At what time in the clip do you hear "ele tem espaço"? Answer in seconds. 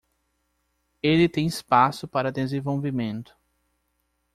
1.03-2.07